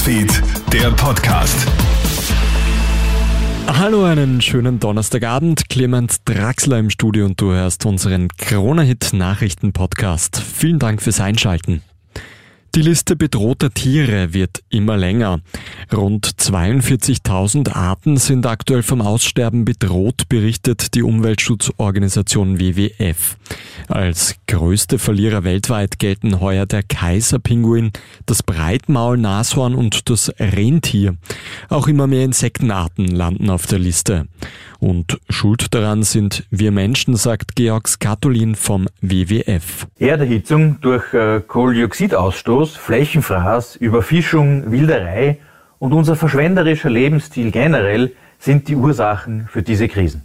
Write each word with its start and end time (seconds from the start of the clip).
Newsfeed, 0.00 0.42
der 0.72 0.90
Podcast. 0.92 1.66
Hallo, 3.66 4.04
einen 4.04 4.40
schönen 4.40 4.80
Donnerstagabend. 4.80 5.68
Clemens 5.68 6.24
Draxler 6.24 6.78
im 6.78 6.88
Studio 6.88 7.26
und 7.26 7.38
du 7.38 7.52
hörst 7.52 7.84
unseren 7.84 8.28
Corona-Hit 8.28 9.12
Nachrichten-Podcast. 9.12 10.40
Vielen 10.40 10.78
Dank 10.78 11.02
fürs 11.02 11.20
Einschalten. 11.20 11.82
Die 12.74 12.80
Liste 12.80 13.14
bedrohter 13.14 13.70
Tiere 13.72 14.32
wird 14.32 14.62
immer 14.70 14.96
länger. 14.96 15.40
Rund 15.92 16.26
42.000 16.26 17.72
Arten 17.72 18.16
sind 18.16 18.46
aktuell 18.46 18.82
vom 18.82 19.00
Aussterben 19.00 19.64
bedroht, 19.64 20.28
berichtet 20.28 20.94
die 20.94 21.02
Umweltschutzorganisation 21.02 22.60
WWF. 22.60 23.36
Als 23.88 24.36
größte 24.46 24.98
Verlierer 24.98 25.44
weltweit 25.44 25.98
gelten 25.98 26.40
heuer 26.40 26.66
der 26.66 26.82
Kaiserpinguin, 26.82 27.90
das 28.26 28.42
Breitmaul-Nashorn 28.42 29.74
und 29.74 30.10
das 30.10 30.32
Rentier. 30.38 31.16
Auch 31.68 31.88
immer 31.88 32.06
mehr 32.06 32.24
Insektenarten 32.24 33.06
landen 33.06 33.50
auf 33.50 33.66
der 33.66 33.78
Liste. 33.78 34.26
Und 34.78 35.20
schuld 35.28 35.74
daran 35.74 36.02
sind 36.02 36.44
wir 36.50 36.72
Menschen, 36.72 37.14
sagt 37.16 37.54
Georg 37.54 37.86
Skatolin 37.86 38.54
vom 38.54 38.88
WWF. 39.02 39.86
Erderhitzung 39.98 40.80
durch 40.80 41.12
äh, 41.12 41.42
Kohlendioxidausstoß, 41.46 42.76
Flächenfraß, 42.76 43.76
Überfischung, 43.76 44.70
Wilderei 44.70 45.38
und 45.80 45.92
unser 45.92 46.14
verschwenderischer 46.14 46.90
Lebensstil 46.90 47.50
generell 47.50 48.12
sind 48.38 48.68
die 48.68 48.76
Ursachen 48.76 49.48
für 49.50 49.62
diese 49.62 49.88
Krisen. 49.88 50.22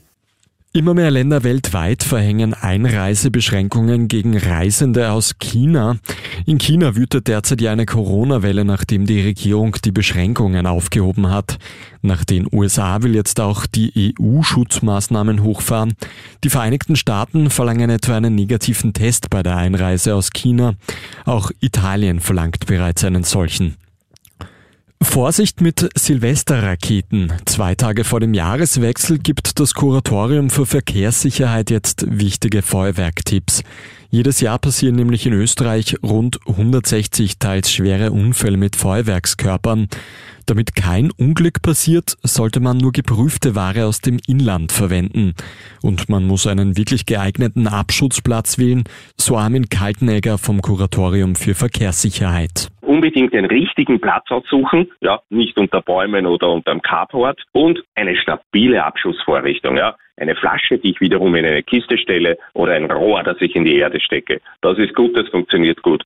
Immer 0.73 0.93
mehr 0.93 1.09
Länder 1.09 1.45
weltweit 1.45 2.03
verhängen 2.03 2.53
Einreisebeschränkungen 2.53 4.09
gegen 4.09 4.37
Reisende 4.37 5.11
aus 5.11 5.39
China. 5.39 5.95
In 6.45 6.57
China 6.57 6.97
wütet 6.97 7.29
derzeit 7.29 7.61
ja 7.61 7.71
eine 7.71 7.85
Corona-Welle, 7.85 8.65
nachdem 8.65 9.05
die 9.05 9.21
Regierung 9.21 9.77
die 9.85 9.93
Beschränkungen 9.93 10.67
aufgehoben 10.67 11.29
hat. 11.31 11.59
Nach 12.01 12.25
den 12.25 12.45
USA 12.51 13.03
will 13.03 13.15
jetzt 13.15 13.39
auch 13.39 13.65
die 13.65 14.13
EU 14.19 14.41
Schutzmaßnahmen 14.41 15.43
hochfahren. 15.43 15.93
Die 16.43 16.49
Vereinigten 16.49 16.97
Staaten 16.97 17.49
verlangen 17.49 17.89
etwa 17.89 18.17
einen 18.17 18.35
negativen 18.35 18.91
Test 18.91 19.29
bei 19.29 19.43
der 19.43 19.55
Einreise 19.55 20.13
aus 20.13 20.31
China. 20.31 20.73
Auch 21.23 21.51
Italien 21.61 22.19
verlangt 22.19 22.65
bereits 22.65 23.05
einen 23.05 23.23
solchen. 23.23 23.77
Vorsicht 25.01 25.61
mit 25.61 25.89
Silvesterraketen. 25.95 27.31
Zwei 27.45 27.75
Tage 27.75 28.03
vor 28.03 28.19
dem 28.19 28.33
Jahreswechsel 28.33 29.19
gibt 29.19 29.59
das 29.59 29.73
Kuratorium 29.73 30.49
für 30.49 30.65
Verkehrssicherheit 30.65 31.69
jetzt 31.69 32.05
wichtige 32.07 32.61
Feuerwerktipps. 32.61 33.63
Jedes 34.09 34.39
Jahr 34.39 34.59
passieren 34.59 34.95
nämlich 34.95 35.25
in 35.25 35.33
Österreich 35.33 35.95
rund 36.03 36.39
160 36.47 37.37
teils 37.37 37.71
schwere 37.71 38.11
Unfälle 38.11 38.57
mit 38.57 38.75
Feuerwerkskörpern. 38.75 39.87
Damit 40.45 40.75
kein 40.75 41.11
Unglück 41.11 41.61
passiert, 41.61 42.15
sollte 42.23 42.59
man 42.59 42.77
nur 42.77 42.91
geprüfte 42.91 43.55
Ware 43.55 43.85
aus 43.85 43.99
dem 43.99 44.19
Inland 44.27 44.71
verwenden. 44.71 45.33
Und 45.81 46.07
man 46.07 46.25
muss 46.25 46.45
einen 46.45 46.77
wirklich 46.77 47.05
geeigneten 47.05 47.67
Abschutzplatz 47.67 48.57
wählen, 48.57 48.83
so 49.19 49.37
Armin 49.37 49.69
Kaltenegger 49.69 50.37
vom 50.37 50.61
Kuratorium 50.61 51.35
für 51.35 51.55
Verkehrssicherheit 51.55 52.69
unbedingt 52.95 53.33
den 53.33 53.45
richtigen 53.45 53.99
Platz 53.99 54.25
aussuchen, 54.29 54.89
ja, 55.01 55.19
nicht 55.29 55.57
unter 55.57 55.81
Bäumen 55.81 56.25
oder 56.25 56.49
unterm 56.49 56.81
Carport 56.81 57.43
und 57.51 57.83
eine 57.95 58.15
stabile 58.15 58.83
Abschussvorrichtung, 58.83 59.77
ja. 59.77 59.95
Eine 60.17 60.35
Flasche, 60.35 60.77
die 60.77 60.91
ich 60.91 61.01
wiederum 61.01 61.35
in 61.35 61.45
eine 61.45 61.61
Kiste 61.61 61.97
stelle 61.97 62.37
oder 62.53 62.71
ein 62.71 62.89
Rohr, 62.89 63.21
das 63.23 63.35
ich 63.41 63.53
in 63.53 63.65
die 63.65 63.75
Erde 63.75 63.99
stecke. 63.99 64.39
Das 64.61 64.77
ist 64.77 64.95
gut, 64.95 65.15
das 65.17 65.27
funktioniert 65.27 65.81
gut. 65.81 66.03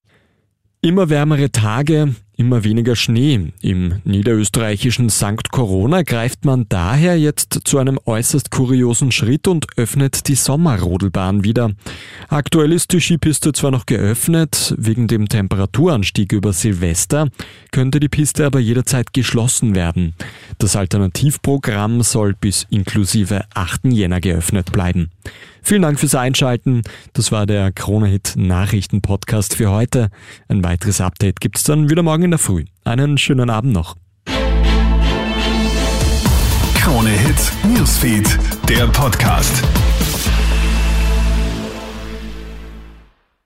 Immer 0.81 1.11
wärmere 1.11 1.51
Tage, 1.51 2.15
immer 2.39 2.63
weniger 2.63 2.95
Schnee. 2.95 3.51
Im 3.61 3.95
niederösterreichischen 4.05 5.09
St. 5.09 5.51
Corona 5.51 6.03
greift 6.03 6.45
man 6.45 6.65
daher 6.69 7.19
jetzt 7.19 7.59
zu 7.65 7.79
einem 7.79 7.99
äußerst 8.05 8.49
kuriosen 8.49 9.11
Schritt 9.11 9.47
und 9.49 9.67
öffnet 9.77 10.29
die 10.29 10.35
Sommerrodelbahn 10.35 11.43
wieder. 11.43 11.71
Aktuell 12.29 12.71
ist 12.71 12.93
die 12.93 13.01
Skipiste 13.01 13.51
zwar 13.51 13.71
noch 13.71 13.85
geöffnet, 13.85 14.73
wegen 14.77 15.07
dem 15.07 15.27
Temperaturanstieg 15.27 16.31
über 16.31 16.53
Silvester 16.53 17.27
könnte 17.71 17.99
die 17.99 18.09
Piste 18.09 18.45
aber 18.45 18.59
jederzeit 18.59 19.11
geschlossen 19.11 19.75
werden. 19.75 20.13
Das 20.59 20.77
Alternativprogramm 20.77 22.01
soll 22.03 22.33
bis 22.33 22.65
inklusive 22.69 23.43
8. 23.53 23.85
Jänner 23.91 24.21
geöffnet 24.21 24.71
bleiben. 24.71 25.11
Vielen 25.61 25.81
Dank 25.81 25.99
fürs 25.99 26.15
Einschalten. 26.15 26.81
Das 27.13 27.31
war 27.31 27.45
der 27.45 27.71
Krone-Hit 27.71 28.35
Nachrichten 28.37 29.01
Podcast 29.01 29.55
für 29.55 29.69
heute. 29.69 30.09
Ein 30.47 30.63
weiteres 30.63 31.01
Update 31.01 31.41
gibt's 31.41 31.63
dann 31.63 31.89
wieder 31.89 32.01
morgen 32.01 32.28
in 32.29 32.31
der 32.33 32.37
Früh. 32.39 32.65
Einen 32.83 33.17
schönen 33.17 33.49
Abend 33.49 33.73
noch. 33.73 33.95
Krone-Hit 36.75 37.51
Newsfeed, 37.75 38.37
der 38.69 38.85
Podcast. 38.85 39.63